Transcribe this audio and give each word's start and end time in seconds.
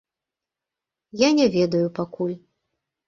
Я 1.23 1.29
не 1.41 1.47
ведаю 1.59 1.87
пакуль. 2.01 2.37